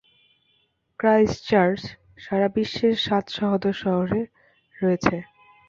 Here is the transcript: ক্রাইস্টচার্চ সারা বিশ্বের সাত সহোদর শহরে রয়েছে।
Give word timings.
ক্রাইস্টচার্চ 0.99 1.81
সারা 2.19 2.47
বিশ্বের 2.55 2.95
সাত 3.05 3.25
সহোদর 3.37 3.75
শহরে 3.83 4.21
রয়েছে। 4.75 5.15